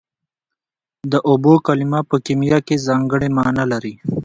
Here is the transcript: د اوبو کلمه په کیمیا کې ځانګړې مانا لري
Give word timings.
د 1.11 1.13
اوبو 1.29 1.53
کلمه 1.67 1.99
په 2.09 2.17
کیمیا 2.25 2.57
کې 2.67 2.83
ځانګړې 2.87 3.29
مانا 3.37 3.63
لري 3.71 3.93